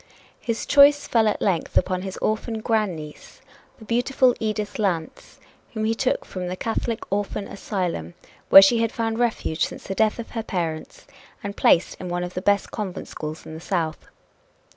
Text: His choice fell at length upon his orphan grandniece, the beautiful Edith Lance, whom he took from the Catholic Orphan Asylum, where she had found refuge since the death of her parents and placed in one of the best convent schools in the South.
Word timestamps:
His 0.39 0.65
choice 0.65 1.07
fell 1.07 1.27
at 1.27 1.43
length 1.43 1.77
upon 1.77 2.01
his 2.01 2.17
orphan 2.23 2.59
grandniece, 2.61 3.39
the 3.77 3.85
beautiful 3.85 4.33
Edith 4.39 4.79
Lance, 4.79 5.39
whom 5.73 5.85
he 5.85 5.93
took 5.93 6.25
from 6.25 6.47
the 6.47 6.55
Catholic 6.55 7.01
Orphan 7.11 7.47
Asylum, 7.47 8.15
where 8.49 8.63
she 8.63 8.79
had 8.79 8.91
found 8.91 9.19
refuge 9.19 9.63
since 9.63 9.83
the 9.83 9.93
death 9.93 10.17
of 10.17 10.31
her 10.31 10.41
parents 10.41 11.05
and 11.43 11.55
placed 11.55 12.01
in 12.01 12.09
one 12.09 12.23
of 12.23 12.33
the 12.33 12.41
best 12.41 12.71
convent 12.71 13.09
schools 13.09 13.45
in 13.45 13.53
the 13.53 13.59
South. 13.59 14.07